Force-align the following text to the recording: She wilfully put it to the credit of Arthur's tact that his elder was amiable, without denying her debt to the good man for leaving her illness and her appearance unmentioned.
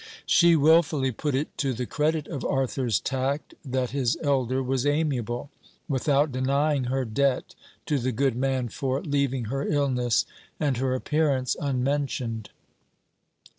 She 0.25 0.55
wilfully 0.55 1.11
put 1.11 1.35
it 1.35 1.55
to 1.59 1.73
the 1.73 1.85
credit 1.85 2.27
of 2.27 2.43
Arthur's 2.43 2.99
tact 2.99 3.53
that 3.63 3.91
his 3.91 4.17
elder 4.23 4.63
was 4.63 4.83
amiable, 4.83 5.51
without 5.87 6.31
denying 6.31 6.85
her 6.85 7.05
debt 7.05 7.53
to 7.85 7.99
the 7.99 8.11
good 8.11 8.35
man 8.35 8.69
for 8.69 9.03
leaving 9.03 9.45
her 9.45 9.63
illness 9.63 10.25
and 10.59 10.75
her 10.77 10.95
appearance 10.95 11.55
unmentioned. 11.61 12.49